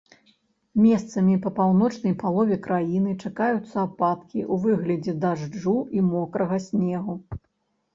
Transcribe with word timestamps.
Месцамі 0.85 1.35
па 1.43 1.51
паўночнай 1.59 2.15
палове 2.25 2.59
краіны 2.67 3.11
чакаюцца 3.23 3.77
ападкі 3.87 4.39
ў 4.51 4.61
выглядзе 4.67 5.19
дажджу 5.23 5.79
і 5.97 6.09
мокрага 6.13 6.65
снегу. 6.71 7.13